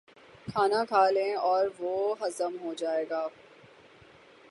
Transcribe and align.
کھانا 0.47 0.83
کھا 0.85 1.09
لیں 1.09 1.33
اور 1.49 1.67
وہ 1.79 2.15
ہضم 2.21 2.55
ہو 2.61 2.73
جائے۔ 2.73 3.05